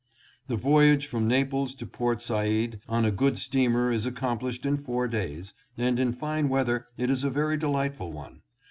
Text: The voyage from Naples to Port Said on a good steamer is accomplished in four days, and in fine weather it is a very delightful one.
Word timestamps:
The 0.47 0.55
voyage 0.55 1.05
from 1.05 1.27
Naples 1.27 1.75
to 1.75 1.85
Port 1.85 2.23
Said 2.23 2.81
on 2.89 3.05
a 3.05 3.11
good 3.11 3.37
steamer 3.37 3.91
is 3.91 4.03
accomplished 4.07 4.65
in 4.65 4.77
four 4.77 5.07
days, 5.07 5.53
and 5.77 5.99
in 5.99 6.11
fine 6.11 6.49
weather 6.49 6.87
it 6.97 7.11
is 7.11 7.23
a 7.23 7.29
very 7.29 7.55
delightful 7.55 8.11
one. 8.11 8.41